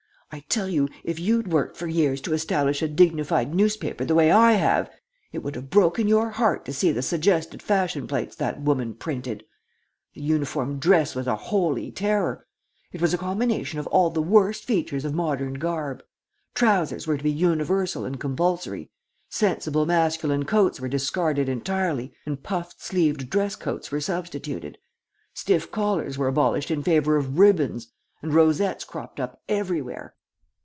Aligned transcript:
I 0.33 0.39
tell 0.47 0.69
you, 0.69 0.87
if 1.03 1.19
you'd 1.19 1.51
worked 1.51 1.75
for 1.75 1.87
years 1.87 2.21
to 2.21 2.31
establish 2.31 2.81
a 2.81 2.87
dignified 2.87 3.53
newspaper 3.53 4.05
the 4.05 4.15
way 4.15 4.31
I 4.31 4.53
have, 4.53 4.89
it 5.33 5.39
would 5.39 5.55
have 5.55 5.69
broken 5.69 6.07
your 6.07 6.29
heart 6.29 6.63
to 6.63 6.71
see 6.73 6.89
the 6.93 7.01
suggested 7.01 7.61
fashion 7.61 8.07
plates 8.07 8.37
that 8.37 8.61
woman 8.61 8.93
printed. 8.93 9.43
The 10.13 10.21
uniform 10.21 10.79
dress 10.79 11.15
was 11.15 11.27
a 11.27 11.35
holy 11.35 11.91
terror. 11.91 12.47
It 12.93 13.01
was 13.01 13.13
a 13.13 13.17
combination 13.17 13.77
of 13.77 13.87
all 13.87 14.09
the 14.09 14.21
worst 14.21 14.63
features 14.63 15.03
of 15.03 15.13
modern 15.13 15.55
garb. 15.55 16.01
Trousers 16.53 17.05
were 17.05 17.17
to 17.17 17.23
be 17.25 17.29
universal 17.29 18.05
and 18.05 18.17
compulsory; 18.17 18.89
sensible 19.27 19.85
masculine 19.85 20.45
coats 20.45 20.79
were 20.79 20.87
discarded 20.87 21.49
entirely, 21.49 22.13
and 22.25 22.41
puffed 22.41 22.81
sleeved 22.81 23.29
dress 23.29 23.57
coats 23.57 23.91
were 23.91 23.99
substituted. 23.99 24.77
Stiff 25.33 25.69
collars 25.69 26.17
were 26.17 26.29
abolished 26.29 26.71
in 26.71 26.83
favor 26.83 27.17
of 27.17 27.37
ribbons, 27.37 27.91
and 28.21 28.33
rosettes 28.33 28.85
cropped 28.85 29.19
up 29.19 29.41
everywhere. 29.49 30.15